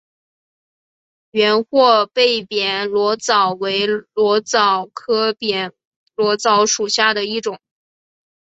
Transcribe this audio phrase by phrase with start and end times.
[1.29, 5.73] 圆货贝扁裸藻为裸藻科扁
[6.15, 7.59] 裸藻属下的一个种。